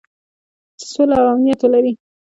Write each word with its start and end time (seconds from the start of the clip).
چې 0.79 0.85
سوله 0.93 1.15
او 1.21 1.27
امنیت 1.33 1.59
ولري. 1.61 1.93